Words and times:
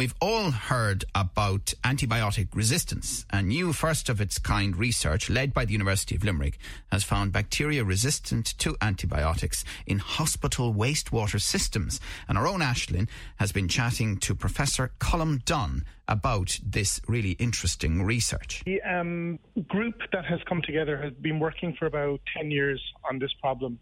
We've 0.00 0.14
all 0.18 0.50
heard 0.50 1.04
about 1.14 1.74
antibiotic 1.84 2.48
resistance, 2.54 3.26
and 3.28 3.48
new 3.48 3.74
first 3.74 4.08
of 4.08 4.18
its 4.18 4.38
kind 4.38 4.74
research 4.74 5.28
led 5.28 5.52
by 5.52 5.66
the 5.66 5.74
University 5.74 6.16
of 6.16 6.24
Limerick 6.24 6.58
has 6.90 7.04
found 7.04 7.34
bacteria 7.34 7.84
resistant 7.84 8.58
to 8.60 8.78
antibiotics 8.80 9.62
in 9.86 9.98
hospital 9.98 10.72
wastewater 10.72 11.38
systems. 11.38 12.00
And 12.28 12.38
our 12.38 12.48
own 12.48 12.60
Aislinn 12.60 13.10
has 13.40 13.52
been 13.52 13.68
chatting 13.68 14.16
to 14.20 14.34
Professor 14.34 14.90
Colm 15.00 15.44
Dunne 15.44 15.84
about 16.08 16.58
this 16.64 17.02
really 17.06 17.32
interesting 17.32 18.02
research. 18.02 18.62
The 18.64 18.80
um, 18.80 19.38
group 19.68 19.96
that 20.14 20.24
has 20.24 20.40
come 20.48 20.62
together 20.62 20.96
has 20.96 21.12
been 21.12 21.38
working 21.38 21.76
for 21.78 21.84
about 21.84 22.22
10 22.38 22.50
years 22.50 22.82
on 23.10 23.18
this 23.18 23.34
problem. 23.38 23.78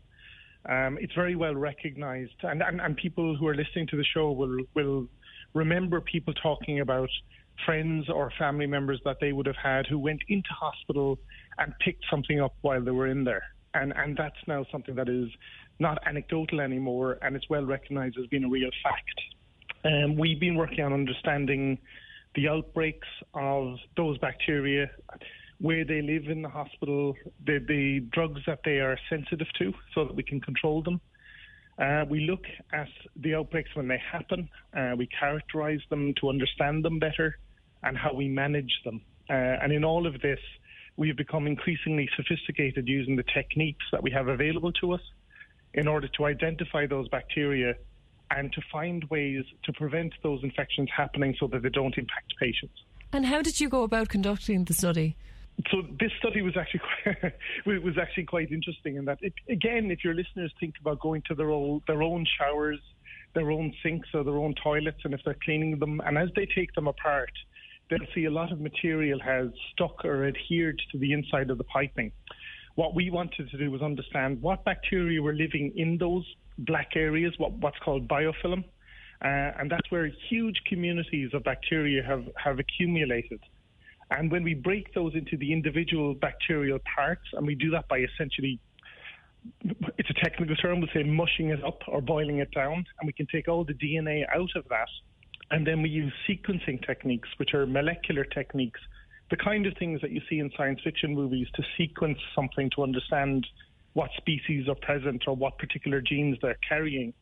Um, 0.68 0.98
it's 1.00 1.14
very 1.14 1.36
well 1.36 1.54
recognized, 1.54 2.34
and, 2.42 2.60
and, 2.60 2.80
and, 2.80 2.96
people 2.96 3.36
who 3.36 3.46
are 3.46 3.54
listening 3.54 3.86
to 3.86 3.96
the 3.96 4.04
show 4.04 4.32
will, 4.32 4.58
will 4.74 5.06
remember 5.58 6.00
people 6.00 6.32
talking 6.34 6.80
about 6.80 7.10
friends 7.66 8.08
or 8.08 8.32
family 8.38 8.66
members 8.66 9.00
that 9.04 9.16
they 9.20 9.32
would 9.32 9.46
have 9.46 9.62
had 9.62 9.86
who 9.86 9.98
went 9.98 10.22
into 10.28 10.48
hospital 10.50 11.18
and 11.58 11.72
picked 11.84 12.04
something 12.10 12.40
up 12.40 12.54
while 12.62 12.82
they 12.82 12.92
were 12.92 13.08
in 13.08 13.24
there. 13.24 13.42
And, 13.74 13.92
and 13.96 14.16
that's 14.16 14.42
now 14.46 14.64
something 14.72 14.94
that 14.94 15.08
is 15.08 15.28
not 15.80 15.98
anecdotal 16.06 16.60
anymore, 16.60 17.18
and 17.22 17.36
it's 17.36 17.48
well 17.50 17.64
recognized 17.64 18.16
as 18.18 18.26
being 18.26 18.44
a 18.44 18.48
real 18.48 18.70
fact. 18.82 19.18
Um, 19.84 20.16
we've 20.16 20.40
been 20.40 20.56
working 20.56 20.84
on 20.84 20.92
understanding 20.92 21.78
the 22.34 22.48
outbreaks 22.48 23.08
of 23.34 23.76
those 23.96 24.18
bacteria, 24.18 24.90
where 25.60 25.84
they 25.84 26.02
live 26.02 26.26
in 26.28 26.42
the 26.42 26.48
hospital, 26.48 27.14
the, 27.44 27.58
the 27.66 28.00
drugs 28.12 28.40
that 28.46 28.60
they 28.64 28.78
are 28.78 28.98
sensitive 29.10 29.48
to, 29.58 29.72
so 29.94 30.04
that 30.04 30.14
we 30.14 30.22
can 30.22 30.40
control 30.40 30.82
them. 30.82 31.00
Uh, 31.78 32.04
we 32.08 32.20
look 32.20 32.44
at 32.72 32.88
the 33.16 33.34
outbreaks 33.34 33.70
when 33.74 33.86
they 33.86 34.00
happen. 34.10 34.48
Uh, 34.76 34.94
we 34.96 35.06
characterize 35.06 35.80
them 35.90 36.12
to 36.20 36.28
understand 36.28 36.84
them 36.84 36.98
better 36.98 37.38
and 37.82 37.96
how 37.96 38.12
we 38.12 38.28
manage 38.28 38.72
them. 38.84 39.00
Uh, 39.30 39.32
and 39.32 39.72
in 39.72 39.84
all 39.84 40.06
of 40.06 40.20
this, 40.20 40.40
we 40.96 41.06
have 41.06 41.16
become 41.16 41.46
increasingly 41.46 42.08
sophisticated 42.16 42.88
using 42.88 43.14
the 43.14 43.24
techniques 43.34 43.84
that 43.92 44.02
we 44.02 44.10
have 44.10 44.26
available 44.26 44.72
to 44.72 44.92
us 44.92 45.00
in 45.74 45.86
order 45.86 46.08
to 46.08 46.24
identify 46.24 46.86
those 46.86 47.08
bacteria 47.08 47.74
and 48.30 48.52
to 48.52 48.60
find 48.72 49.04
ways 49.04 49.44
to 49.62 49.72
prevent 49.72 50.12
those 50.22 50.40
infections 50.42 50.88
happening 50.94 51.34
so 51.38 51.46
that 51.46 51.62
they 51.62 51.68
don't 51.68 51.96
impact 51.96 52.34
patients. 52.40 52.74
And 53.12 53.24
how 53.26 53.40
did 53.42 53.60
you 53.60 53.68
go 53.68 53.84
about 53.84 54.08
conducting 54.08 54.64
the 54.64 54.74
study? 54.74 55.16
So 55.70 55.82
this 55.98 56.12
study 56.18 56.42
was 56.42 56.56
actually 56.56 56.80
quite, 57.64 57.82
was 57.82 57.98
actually 58.00 58.24
quite 58.24 58.52
interesting 58.52 58.96
in 58.96 59.04
that 59.06 59.18
it, 59.20 59.34
again, 59.48 59.90
if 59.90 60.04
your 60.04 60.14
listeners 60.14 60.52
think 60.60 60.74
about 60.80 61.00
going 61.00 61.22
to 61.28 61.34
their 61.34 61.50
own 61.50 61.82
their 61.86 62.02
own 62.02 62.24
showers, 62.38 62.78
their 63.34 63.50
own 63.50 63.72
sinks 63.82 64.08
or 64.14 64.24
their 64.24 64.36
own 64.36 64.54
toilets, 64.62 64.98
and 65.04 65.14
if 65.14 65.20
they're 65.24 65.36
cleaning 65.44 65.78
them, 65.78 66.00
and 66.06 66.16
as 66.16 66.28
they 66.36 66.46
take 66.46 66.72
them 66.74 66.86
apart, 66.86 67.32
they'll 67.90 67.98
see 68.14 68.26
a 68.26 68.30
lot 68.30 68.52
of 68.52 68.60
material 68.60 69.18
has 69.20 69.48
stuck 69.72 70.04
or 70.04 70.26
adhered 70.26 70.80
to 70.92 70.98
the 70.98 71.12
inside 71.12 71.50
of 71.50 71.58
the 71.58 71.64
piping. 71.64 72.12
What 72.74 72.94
we 72.94 73.10
wanted 73.10 73.50
to 73.50 73.58
do 73.58 73.70
was 73.70 73.82
understand 73.82 74.40
what 74.40 74.64
bacteria 74.64 75.20
were 75.20 75.34
living 75.34 75.72
in 75.76 75.98
those 75.98 76.24
black 76.58 76.90
areas, 76.94 77.34
what, 77.38 77.52
what's 77.52 77.78
called 77.80 78.06
biofilm, 78.06 78.64
uh, 79.20 79.58
and 79.58 79.70
that's 79.70 79.90
where 79.90 80.10
huge 80.28 80.60
communities 80.68 81.30
of 81.34 81.42
bacteria 81.42 82.02
have, 82.04 82.24
have 82.36 82.58
accumulated. 82.60 83.40
And 84.10 84.30
when 84.30 84.42
we 84.42 84.54
break 84.54 84.94
those 84.94 85.14
into 85.14 85.36
the 85.36 85.52
individual 85.52 86.14
bacterial 86.14 86.78
parts, 86.94 87.24
and 87.34 87.46
we 87.46 87.54
do 87.54 87.70
that 87.70 87.88
by 87.88 87.98
essentially, 87.98 88.58
it's 89.98 90.10
a 90.10 90.24
technical 90.24 90.56
term, 90.56 90.80
we'll 90.80 90.88
say 90.94 91.02
mushing 91.02 91.50
it 91.50 91.62
up 91.62 91.82
or 91.86 92.00
boiling 92.00 92.38
it 92.38 92.50
down, 92.52 92.84
and 92.98 93.06
we 93.06 93.12
can 93.12 93.26
take 93.26 93.48
all 93.48 93.64
the 93.64 93.74
DNA 93.74 94.24
out 94.34 94.50
of 94.56 94.66
that. 94.68 94.88
And 95.50 95.66
then 95.66 95.82
we 95.82 95.88
use 95.88 96.12
sequencing 96.28 96.84
techniques, 96.86 97.28
which 97.38 97.54
are 97.54 97.66
molecular 97.66 98.24
techniques, 98.24 98.80
the 99.30 99.36
kind 99.36 99.66
of 99.66 99.74
things 99.78 100.00
that 100.00 100.10
you 100.10 100.20
see 100.28 100.38
in 100.38 100.50
science 100.56 100.80
fiction 100.82 101.14
movies 101.14 101.46
to 101.54 101.62
sequence 101.76 102.18
something 102.34 102.70
to 102.76 102.82
understand 102.82 103.46
what 103.92 104.10
species 104.16 104.68
are 104.68 104.74
present 104.74 105.24
or 105.26 105.36
what 105.36 105.58
particular 105.58 106.00
genes 106.00 106.38
they're 106.40 106.58
carrying. 106.66 107.12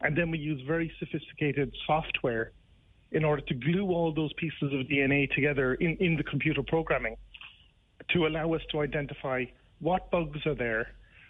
And 0.00 0.16
then 0.16 0.30
we 0.30 0.38
use 0.38 0.60
very 0.66 0.92
sophisticated 0.98 1.72
software 1.86 2.52
in 3.12 3.24
order 3.24 3.42
to 3.42 3.54
glue 3.54 3.88
all 3.88 4.12
those 4.12 4.32
pieces 4.34 4.72
of 4.72 4.86
DNA 4.86 5.30
together 5.34 5.74
in, 5.74 5.96
in 6.00 6.16
the 6.16 6.22
computer 6.22 6.62
programming 6.62 7.16
to 8.10 8.26
allow 8.26 8.52
us 8.54 8.62
to 8.70 8.80
identify 8.80 9.44
what 9.80 10.10
bugs 10.10 10.44
are 10.46 10.54
there, 10.54 10.88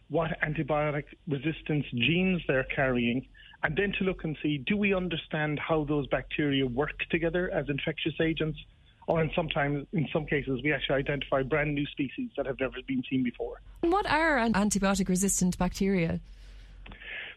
what 0.09 0.31
antibiotic 0.43 1.05
resistance 1.29 1.85
genes 1.93 2.41
they're 2.47 2.67
carrying, 2.75 3.27
and 3.63 3.77
then 3.77 3.93
to 3.99 4.05
look 4.05 4.25
and 4.25 4.37
see 4.43 4.59
do 4.59 4.77
we 4.77 4.95
understand 4.95 5.59
how 5.59 5.85
those 5.85 6.07
bacteria 6.09 6.67
work 6.67 6.99
together 7.11 7.51
as 7.53 7.69
infectious 7.69 8.15
agents, 8.21 8.59
or 9.07 9.23
in 9.23 9.31
sometimes 9.35 9.87
in 9.93 10.09
some 10.13 10.27
cases 10.27 10.61
we 10.63 10.73
actually 10.73 10.97
identify 10.97 11.43
brand 11.43 11.75
new 11.75 11.87
species 11.87 12.31
that 12.37 12.47
have 12.47 12.59
never 12.61 12.77
been 12.87 13.03
seen 13.11 13.23
before. 13.23 13.61
What 13.81 14.07
are 14.07 14.39
antibiotic 14.39 15.09
resistant 15.09 15.59
bacteria? 15.59 16.21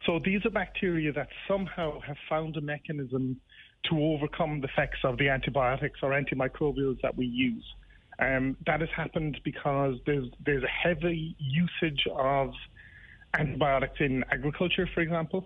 So 0.05 0.19
these 0.23 0.45
are 0.45 0.51
bacteria 0.51 1.11
that 1.13 1.29
somehow 1.47 1.99
have 2.01 2.17
found 2.29 2.57
a 2.57 2.61
mechanism 2.61 3.37
to 3.89 3.99
overcome 3.99 4.61
the 4.61 4.67
effects 4.67 4.99
of 5.03 5.17
the 5.17 5.29
antibiotics 5.29 5.99
or 6.01 6.11
antimicrobials 6.11 7.01
that 7.01 7.15
we 7.15 7.25
use. 7.25 7.63
Um, 8.19 8.55
that 8.65 8.79
has 8.79 8.89
happened 8.95 9.39
because 9.43 9.97
there's 10.05 10.29
there's 10.45 10.63
a 10.63 10.67
heavy 10.67 11.35
usage 11.37 12.07
of 12.11 12.53
antibiotics 13.33 13.99
in 13.99 14.23
agriculture, 14.31 14.87
for 14.93 15.01
example. 15.01 15.45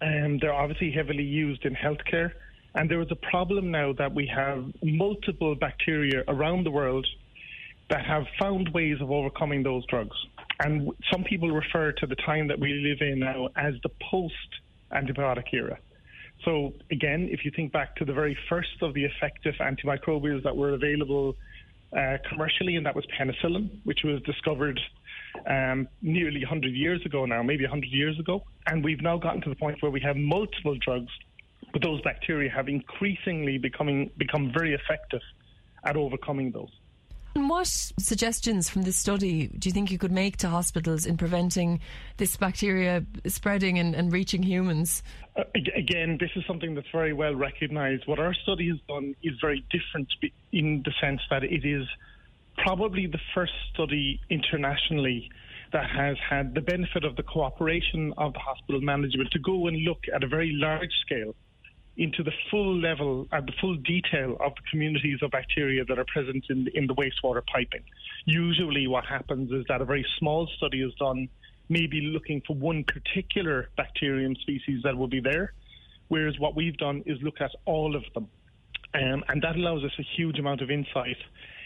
Um, 0.00 0.38
they're 0.38 0.54
obviously 0.54 0.90
heavily 0.90 1.24
used 1.24 1.64
in 1.64 1.74
healthcare, 1.74 2.32
and 2.74 2.90
there 2.90 3.00
is 3.02 3.08
a 3.10 3.16
problem 3.16 3.70
now 3.70 3.92
that 3.94 4.14
we 4.14 4.26
have 4.34 4.64
multiple 4.82 5.54
bacteria 5.54 6.24
around 6.28 6.64
the 6.64 6.70
world 6.70 7.06
that 7.90 8.04
have 8.04 8.24
found 8.38 8.68
ways 8.70 9.00
of 9.00 9.10
overcoming 9.10 9.62
those 9.62 9.84
drugs. 9.86 10.16
And 10.60 10.90
some 11.12 11.24
people 11.24 11.50
refer 11.50 11.92
to 11.92 12.06
the 12.06 12.16
time 12.16 12.48
that 12.48 12.58
we 12.58 12.72
live 12.74 12.98
in 13.00 13.20
now 13.20 13.48
as 13.56 13.74
the 13.82 13.90
post 14.10 14.34
antibiotic 14.92 15.52
era. 15.52 15.78
So, 16.44 16.72
again, 16.90 17.28
if 17.30 17.44
you 17.44 17.50
think 17.54 17.72
back 17.72 17.96
to 17.96 18.04
the 18.04 18.12
very 18.12 18.36
first 18.48 18.82
of 18.82 18.94
the 18.94 19.04
effective 19.04 19.54
antimicrobials 19.60 20.44
that 20.44 20.56
were 20.56 20.70
available 20.70 21.36
uh, 21.96 22.18
commercially, 22.28 22.76
and 22.76 22.86
that 22.86 22.94
was 22.94 23.04
penicillin, 23.18 23.70
which 23.84 24.00
was 24.04 24.22
discovered 24.22 24.78
um, 25.46 25.88
nearly 26.02 26.40
100 26.40 26.68
years 26.68 27.04
ago 27.04 27.24
now, 27.24 27.42
maybe 27.42 27.64
100 27.64 27.86
years 27.90 28.18
ago. 28.18 28.44
And 28.66 28.84
we've 28.84 29.02
now 29.02 29.18
gotten 29.18 29.40
to 29.42 29.48
the 29.48 29.56
point 29.56 29.82
where 29.82 29.90
we 29.90 30.00
have 30.00 30.16
multiple 30.16 30.76
drugs, 30.76 31.10
but 31.72 31.82
those 31.82 32.00
bacteria 32.02 32.50
have 32.50 32.68
increasingly 32.68 33.58
becoming, 33.58 34.10
become 34.16 34.52
very 34.52 34.74
effective 34.74 35.22
at 35.84 35.96
overcoming 35.96 36.52
those. 36.52 36.70
And 37.34 37.48
what 37.48 37.66
suggestions 37.66 38.68
from 38.68 38.82
this 38.82 38.96
study 38.96 39.46
do 39.46 39.68
you 39.68 39.72
think 39.72 39.90
you 39.90 39.98
could 39.98 40.12
make 40.12 40.38
to 40.38 40.48
hospitals 40.48 41.06
in 41.06 41.16
preventing 41.16 41.80
this 42.16 42.36
bacteria 42.36 43.04
spreading 43.26 43.78
and, 43.78 43.94
and 43.94 44.12
reaching 44.12 44.42
humans? 44.42 45.02
Uh, 45.36 45.44
again, 45.76 46.18
this 46.18 46.30
is 46.36 46.44
something 46.46 46.74
that's 46.74 46.90
very 46.90 47.12
well 47.12 47.34
recognised. 47.34 48.06
What 48.06 48.18
our 48.18 48.34
study 48.34 48.68
has 48.70 48.78
done 48.88 49.14
is 49.22 49.34
very 49.40 49.64
different 49.70 50.08
in 50.52 50.82
the 50.84 50.92
sense 51.00 51.20
that 51.30 51.44
it 51.44 51.64
is 51.64 51.86
probably 52.56 53.06
the 53.06 53.20
first 53.34 53.52
study 53.72 54.20
internationally 54.30 55.30
that 55.72 55.88
has 55.90 56.16
had 56.28 56.54
the 56.54 56.60
benefit 56.60 57.04
of 57.04 57.14
the 57.16 57.22
cooperation 57.22 58.12
of 58.16 58.32
the 58.32 58.38
hospital 58.38 58.80
management 58.80 59.30
to 59.30 59.38
go 59.38 59.66
and 59.66 59.76
look 59.84 60.00
at 60.12 60.24
a 60.24 60.26
very 60.26 60.52
large 60.54 60.92
scale 61.04 61.34
into 61.98 62.22
the 62.22 62.32
full 62.50 62.78
level 62.78 63.26
and 63.32 63.46
the 63.46 63.52
full 63.60 63.74
detail 63.74 64.36
of 64.40 64.54
the 64.54 64.62
communities 64.70 65.18
of 65.20 65.32
bacteria 65.32 65.84
that 65.84 65.98
are 65.98 66.04
present 66.04 66.44
in 66.48 66.64
the, 66.64 66.76
in 66.76 66.86
the 66.86 66.94
wastewater 66.94 67.42
piping. 67.52 67.82
Usually, 68.24 68.86
what 68.86 69.04
happens 69.04 69.50
is 69.50 69.64
that 69.68 69.80
a 69.80 69.84
very 69.84 70.06
small 70.18 70.48
study 70.56 70.80
is 70.80 70.94
done, 70.94 71.28
maybe 71.68 72.00
looking 72.00 72.40
for 72.46 72.54
one 72.54 72.84
particular 72.84 73.68
bacterium 73.76 74.36
species 74.36 74.80
that 74.84 74.96
will 74.96 75.08
be 75.08 75.20
there, 75.20 75.52
whereas 76.06 76.38
what 76.38 76.54
we've 76.54 76.76
done 76.76 77.02
is 77.04 77.18
look 77.20 77.40
at 77.40 77.50
all 77.64 77.96
of 77.96 78.04
them. 78.14 78.28
Um, 78.94 79.24
and 79.28 79.42
that 79.42 79.56
allows 79.56 79.84
us 79.84 79.92
a 79.98 80.04
huge 80.16 80.38
amount 80.38 80.62
of 80.62 80.70
insight 80.70 81.18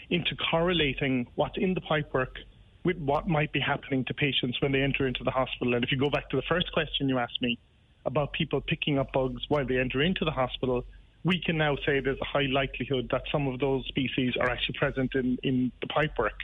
into 0.09 0.35
correlating 0.51 1.27
what's 1.35 1.57
in 1.57 1.73
the 1.75 1.81
pipework 1.81 2.35
with 2.83 2.97
what 2.97 3.27
might 3.27 3.53
be 3.53 3.59
happening 3.59 4.03
to 4.05 4.13
patients 4.13 4.59
when 4.61 4.71
they 4.71 4.81
enter 4.81 5.07
into 5.07 5.23
the 5.23 5.31
hospital. 5.31 5.75
And 5.75 5.83
if 5.83 5.91
you 5.91 5.97
go 5.97 6.09
back 6.09 6.29
to 6.31 6.35
the 6.35 6.43
first 6.49 6.71
question 6.73 7.07
you 7.07 7.17
asked 7.19 7.41
me, 7.41 7.57
about 8.05 8.33
people 8.33 8.61
picking 8.61 8.99
up 8.99 9.13
bugs 9.13 9.41
while 9.47 9.65
they 9.65 9.77
enter 9.77 10.01
into 10.01 10.25
the 10.25 10.31
hospital, 10.31 10.85
we 11.23 11.39
can 11.39 11.57
now 11.57 11.75
say 11.85 11.99
there's 11.99 12.19
a 12.21 12.25
high 12.25 12.47
likelihood 12.51 13.07
that 13.11 13.23
some 13.31 13.47
of 13.47 13.59
those 13.59 13.85
species 13.87 14.33
are 14.39 14.49
actually 14.49 14.77
present 14.77 15.15
in, 15.15 15.37
in 15.43 15.71
the 15.81 15.87
pipework. 15.87 16.37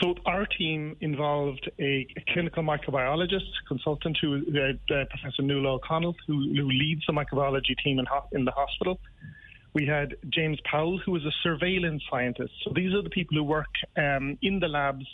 So 0.00 0.14
our 0.24 0.46
team 0.46 0.96
involved 1.00 1.70
a, 1.78 2.06
a 2.16 2.32
clinical 2.32 2.62
microbiologist 2.62 3.50
consultant, 3.68 4.18
who 4.20 4.36
uh, 4.36 4.94
uh, 4.94 5.04
Professor 5.10 5.42
Nuala 5.42 5.74
O'Connell, 5.74 6.16
who, 6.26 6.54
who, 6.54 6.68
leads 6.68 7.04
the 7.06 7.12
microbiology 7.12 7.76
team 7.84 7.98
in, 7.98 8.06
ho- 8.06 8.26
in 8.32 8.44
the 8.44 8.50
hospital. 8.50 8.98
We 9.74 9.86
had 9.86 10.16
James 10.30 10.58
Powell, 10.64 10.98
who 10.98 11.14
is 11.16 11.24
a 11.24 11.32
surveillance 11.42 12.02
scientist. 12.10 12.52
So 12.64 12.72
these 12.74 12.94
are 12.94 13.02
the 13.02 13.10
people 13.10 13.36
who 13.36 13.44
work 13.44 13.68
um, 13.96 14.38
in 14.42 14.58
the 14.58 14.68
labs, 14.68 15.04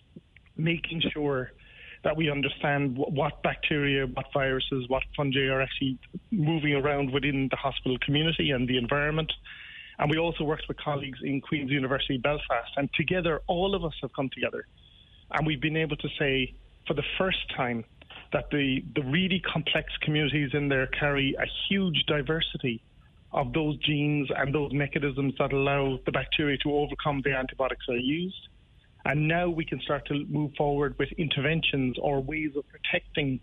making 0.56 1.03
sure 1.12 1.50
that 2.06 2.17
we 2.17 2.31
understand 2.31 2.97
what 2.97 3.43
bacteria, 3.43 4.06
what 4.06 4.26
viruses, 4.32 4.85
what 4.87 5.03
fungi 5.17 5.49
are 5.49 5.61
actually 5.61 5.99
moving 6.31 6.73
around 6.73 7.12
within 7.12 7.49
the 7.50 7.56
hospital 7.56 7.99
community 8.00 8.53
and 8.53 8.69
the 8.69 8.79
environment. 8.79 9.32
And 9.99 10.08
we 10.08 10.17
also 10.17 10.44
worked 10.44 10.69
with 10.69 10.76
colleagues 10.76 11.19
in 11.25 11.41
Queen's 11.41 11.69
University 11.69 12.17
Belfast. 12.17 12.70
And 12.76 12.88
together, 12.94 13.41
all 13.49 13.75
of 13.75 13.85
us 13.85 13.94
have 14.03 14.12
come 14.12 14.31
together. 14.32 14.69
And 15.32 15.44
we've 15.44 15.61
been 15.61 15.76
able 15.76 15.97
to 15.97 16.08
say, 16.17 16.55
for 16.87 16.94
the 16.94 17.03
first 17.19 17.38
time, 17.56 17.85
that 18.32 18.50
the, 18.52 18.85
the 18.94 19.02
really 19.02 19.41
complex 19.41 19.93
communities 20.00 20.50
in 20.52 20.69
there 20.69 20.87
carry 20.87 21.35
a 21.35 21.47
huge 21.69 22.05
diversity 22.06 22.81
of 23.32 23.52
those 23.52 23.76
genes 23.79 24.29
and 24.37 24.55
those 24.55 24.73
mechanisms 24.73 25.35
that 25.41 25.52
allow 25.52 25.99
the 26.06 26.12
bacteria 26.12 26.56
to 26.59 26.73
overcome 26.73 27.23
the 27.25 27.32
antibiotics 27.32 27.85
that 27.88 27.94
are 27.94 27.97
used. 27.97 28.49
And 29.06 29.29
now 29.29 29.49
we 29.49 29.64
can 29.64 29.81
start 29.82 30.05
to 30.08 30.25
move 30.29 30.50
forward 30.58 30.97
with 30.99 31.11
interventions 31.12 31.97
or 32.03 32.20
ways 32.20 32.50
of 32.56 32.64
protecting 32.69 33.38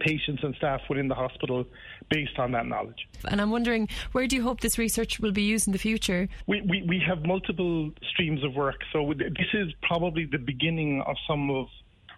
patients 0.00 0.42
and 0.42 0.52
staff 0.56 0.80
within 0.88 1.06
the 1.06 1.14
hospital 1.14 1.64
based 2.10 2.38
on 2.38 2.50
that 2.52 2.66
knowledge. 2.66 3.06
And 3.28 3.40
I'm 3.40 3.52
wondering, 3.52 3.88
where 4.10 4.26
do 4.26 4.34
you 4.34 4.42
hope 4.42 4.60
this 4.60 4.78
research 4.78 5.20
will 5.20 5.30
be 5.30 5.42
used 5.42 5.68
in 5.68 5.72
the 5.72 5.78
future? 5.78 6.28
We, 6.48 6.60
we, 6.62 6.82
we 6.82 7.02
have 7.06 7.24
multiple 7.24 7.92
streams 8.10 8.42
of 8.42 8.54
work. 8.54 8.80
So 8.92 9.14
this 9.16 9.46
is 9.54 9.72
probably 9.82 10.26
the 10.26 10.38
beginning 10.38 11.02
of 11.06 11.14
some 11.28 11.50
of, 11.50 11.68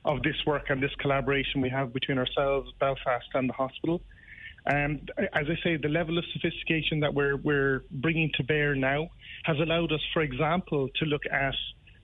of 0.07 0.23
this 0.23 0.37
work 0.47 0.71
and 0.71 0.83
this 0.83 0.95
collaboration 0.99 1.61
we 1.61 1.69
have 1.69 1.93
between 1.93 2.17
ourselves, 2.17 2.73
Belfast, 2.81 3.27
and 3.35 3.51
the 3.51 3.55
hospital. 3.55 4.01
And 4.65 5.11
as 5.35 5.47
I 5.47 5.57
say, 5.63 5.77
the 5.77 5.89
level 5.89 6.17
of 6.17 6.25
sophistication 6.33 7.01
that 7.01 7.13
we're, 7.13 7.37
we're 7.37 7.85
bringing 7.91 8.31
to 8.39 8.45
bear 8.45 8.75
now 8.75 9.09
has 9.45 9.59
allowed 9.59 9.93
us, 9.93 10.01
for 10.15 10.23
example, 10.23 10.89
to 10.97 11.05
look 11.05 11.23
at 11.31 11.55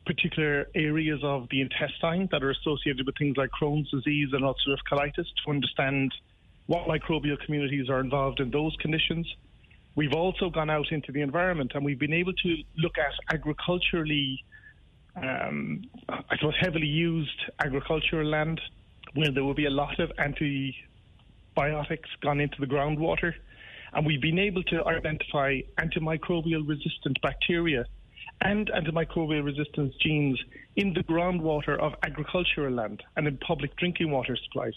particular 0.07 0.69
areas 0.75 1.21
of 1.23 1.49
the 1.51 1.61
intestine 1.61 2.29
that 2.31 2.43
are 2.43 2.51
associated 2.51 3.07
with 3.07 3.17
things 3.19 3.37
like 3.37 3.51
Crohn's 3.51 3.91
disease 3.91 4.29
and 4.33 4.43
ulcerative 4.43 4.79
colitis 4.91 5.27
to 5.45 5.51
understand 5.51 6.13
what 6.67 6.87
microbial 6.87 7.39
communities 7.45 7.89
are 7.89 8.01
involved 8.01 8.41
in 8.41 8.51
those 8.51 8.75
conditions. 8.81 9.27
We've 9.97 10.15
also 10.15 10.51
gone 10.51 10.71
out 10.71 10.91
into 10.91 11.13
the 11.13 11.21
environment 11.21 11.73
and 11.75 11.85
we've 11.85 11.99
been 11.99 12.13
able 12.13 12.33
to 12.33 12.57
look 12.79 12.99
at 12.99 13.13
agriculturally, 13.35 14.45
um, 15.17 15.85
I 16.09 16.37
suppose, 16.37 16.55
heavily 16.61 16.87
used 16.87 17.39
agricultural 17.65 18.27
land 18.29 18.61
where 19.15 19.31
there 19.31 19.45
will 19.45 19.55
be 19.55 19.67
a 19.67 19.71
lot 19.71 20.01
of 20.01 20.11
antibiotics 20.19 22.09
gone 22.21 22.41
into 22.41 22.57
the 22.59 22.67
groundwater. 22.67 23.33
And 23.93 24.05
we've 24.05 24.21
been 24.21 24.41
able 24.41 24.65
to 24.65 24.85
identify 24.87 25.61
antimicrobial 25.79 26.69
resistant 26.69 27.21
bacteria 27.23 27.87
and 28.41 28.71
antimicrobial 28.71 29.45
resistance 29.45 29.95
genes 30.01 30.39
in 30.77 30.93
the 30.95 31.03
groundwater 31.05 31.79
of 31.79 31.95
agricultural 32.03 32.73
land 32.73 33.03
and 33.17 33.27
in 33.27 33.39
public 33.39 33.77
drinking 33.77 34.11
water 34.11 34.37
supplies. 34.45 34.75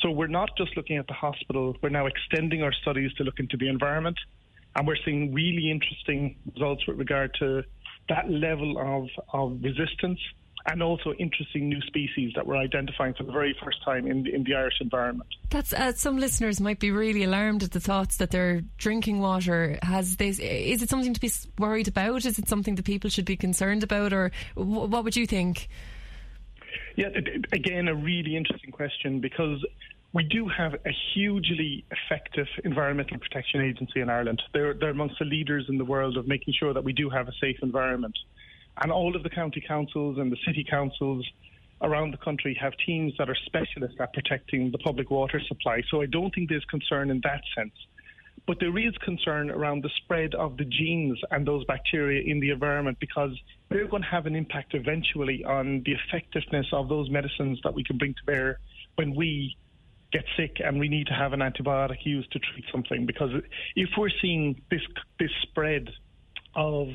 So 0.00 0.10
we're 0.10 0.26
not 0.26 0.50
just 0.56 0.76
looking 0.76 0.96
at 0.96 1.06
the 1.06 1.14
hospital, 1.14 1.76
we're 1.82 1.88
now 1.88 2.06
extending 2.06 2.62
our 2.62 2.72
studies 2.72 3.12
to 3.14 3.24
look 3.24 3.38
into 3.38 3.56
the 3.56 3.68
environment, 3.68 4.18
and 4.76 4.86
we're 4.86 4.96
seeing 5.04 5.32
really 5.32 5.70
interesting 5.70 6.36
results 6.52 6.86
with 6.86 6.98
regard 6.98 7.34
to 7.38 7.62
that 8.08 8.28
level 8.28 8.76
of, 8.78 9.08
of 9.32 9.62
resistance 9.62 10.18
and 10.66 10.82
also 10.82 11.12
interesting 11.18 11.68
new 11.68 11.80
species 11.82 12.32
that 12.34 12.46
we're 12.46 12.56
identifying 12.56 13.14
for 13.14 13.24
the 13.24 13.32
very 13.32 13.54
first 13.62 13.82
time 13.84 14.06
in 14.06 14.22
the, 14.22 14.34
in 14.34 14.44
the 14.44 14.54
Irish 14.54 14.80
environment. 14.80 15.28
That's 15.50 15.72
uh, 15.72 15.92
some 15.92 16.18
listeners 16.18 16.60
might 16.60 16.78
be 16.78 16.90
really 16.90 17.24
alarmed 17.24 17.62
at 17.62 17.72
the 17.72 17.80
thoughts 17.80 18.16
that 18.16 18.30
their 18.30 18.62
drinking 18.78 19.20
water 19.20 19.78
has 19.82 20.16
this. 20.16 20.38
Is 20.38 20.82
it 20.82 20.88
something 20.88 21.12
to 21.12 21.20
be 21.20 21.30
worried 21.58 21.88
about? 21.88 22.24
Is 22.24 22.38
it 22.38 22.48
something 22.48 22.76
that 22.76 22.84
people 22.84 23.10
should 23.10 23.26
be 23.26 23.36
concerned 23.36 23.82
about, 23.82 24.12
or 24.12 24.32
w- 24.56 24.86
what 24.86 25.04
would 25.04 25.16
you 25.16 25.26
think? 25.26 25.68
Yeah, 26.96 27.08
again, 27.52 27.88
a 27.88 27.94
really 27.94 28.36
interesting 28.36 28.70
question 28.70 29.20
because 29.20 29.64
we 30.14 30.22
do 30.22 30.48
have 30.48 30.74
a 30.74 30.90
hugely 31.12 31.84
effective 31.90 32.46
environmental 32.64 33.18
protection 33.18 33.60
agency 33.60 34.00
in 34.00 34.08
Ireland. 34.08 34.40
They're, 34.52 34.72
they're 34.72 34.90
amongst 34.90 35.18
the 35.18 35.24
leaders 35.24 35.66
in 35.68 35.76
the 35.76 35.84
world 35.84 36.16
of 36.16 36.28
making 36.28 36.54
sure 36.58 36.72
that 36.72 36.84
we 36.84 36.92
do 36.92 37.10
have 37.10 37.28
a 37.28 37.32
safe 37.40 37.56
environment. 37.62 38.16
And 38.82 38.90
all 38.90 39.14
of 39.14 39.22
the 39.22 39.30
county 39.30 39.62
councils 39.66 40.18
and 40.18 40.32
the 40.32 40.38
city 40.46 40.64
councils 40.68 41.24
around 41.82 42.12
the 42.12 42.18
country 42.18 42.56
have 42.60 42.72
teams 42.84 43.12
that 43.18 43.28
are 43.28 43.36
specialists 43.46 43.96
at 44.00 44.12
protecting 44.12 44.70
the 44.70 44.78
public 44.78 45.10
water 45.10 45.40
supply. 45.46 45.82
So 45.90 46.02
I 46.02 46.06
don't 46.06 46.34
think 46.34 46.48
there's 46.48 46.64
concern 46.64 47.10
in 47.10 47.20
that 47.24 47.42
sense. 47.56 47.74
But 48.46 48.58
there 48.60 48.76
is 48.78 48.92
concern 49.02 49.50
around 49.50 49.84
the 49.84 49.90
spread 50.02 50.34
of 50.34 50.56
the 50.56 50.64
genes 50.64 51.18
and 51.30 51.46
those 51.46 51.64
bacteria 51.64 52.22
in 52.26 52.40
the 52.40 52.50
environment 52.50 52.98
because 53.00 53.30
they're 53.70 53.88
going 53.88 54.02
to 54.02 54.08
have 54.08 54.26
an 54.26 54.34
impact 54.34 54.74
eventually 54.74 55.44
on 55.44 55.82
the 55.86 55.92
effectiveness 55.92 56.66
of 56.72 56.88
those 56.88 57.08
medicines 57.10 57.58
that 57.64 57.72
we 57.72 57.84
can 57.84 57.96
bring 57.96 58.12
to 58.14 58.24
bear 58.26 58.58
when 58.96 59.14
we 59.14 59.56
get 60.12 60.24
sick 60.36 60.60
and 60.62 60.78
we 60.78 60.88
need 60.88 61.06
to 61.06 61.14
have 61.14 61.32
an 61.32 61.40
antibiotic 61.40 62.04
used 62.04 62.30
to 62.32 62.38
treat 62.38 62.64
something. 62.70 63.06
Because 63.06 63.30
if 63.76 63.88
we're 63.96 64.10
seeing 64.20 64.60
this 64.70 64.82
this 65.18 65.30
spread 65.42 65.88
of 66.54 66.88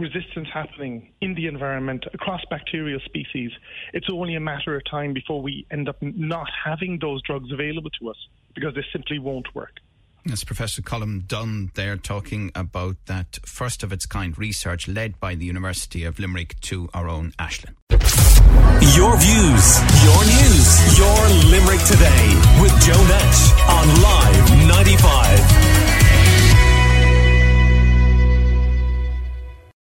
resistance 0.00 0.48
happening 0.52 1.12
in 1.20 1.34
the 1.34 1.46
environment 1.46 2.04
across 2.12 2.40
bacterial 2.50 3.00
species, 3.04 3.50
it's 3.92 4.08
only 4.10 4.34
a 4.34 4.40
matter 4.40 4.74
of 4.74 4.82
time 4.90 5.12
before 5.12 5.42
we 5.42 5.66
end 5.70 5.88
up 5.88 5.96
not 6.00 6.48
having 6.64 6.98
those 7.00 7.22
drugs 7.22 7.52
available 7.52 7.90
to 8.00 8.10
us 8.10 8.16
because 8.54 8.74
they 8.74 8.84
simply 8.92 9.18
won't 9.18 9.54
work. 9.54 9.76
That's 10.24 10.44
Professor 10.44 10.82
Colm 10.82 11.26
Dunne 11.26 11.70
there 11.74 11.96
talking 11.96 12.50
about 12.54 12.96
that 13.06 13.38
first 13.46 13.82
of 13.82 13.92
its 13.92 14.04
kind 14.04 14.36
research 14.36 14.86
led 14.86 15.18
by 15.18 15.34
the 15.34 15.46
University 15.46 16.04
of 16.04 16.18
Limerick 16.18 16.60
to 16.60 16.90
our 16.92 17.08
own 17.08 17.32
Aislinn. 17.38 17.74
Your 18.96 19.16
views, 19.16 19.80
your 20.04 20.24
news, 20.24 20.98
your 20.98 21.28
Limerick 21.50 21.80
today 21.86 22.26
with 22.60 22.72
Joe 22.82 23.02
Nash 23.08 23.52
on 23.68 24.02
Live 24.02 24.68
95. 24.68 25.69